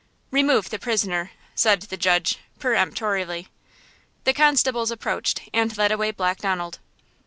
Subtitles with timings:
[0.31, 3.49] "Remove the prisoner," said the judge, peremptorily.
[4.23, 6.79] The constables approached and led away Black Donald.